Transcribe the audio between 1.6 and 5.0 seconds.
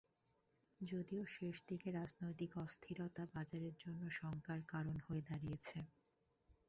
দিকে রাজনৈতিক অস্থিরতা বাজারের জন্য শঙ্কার কারণ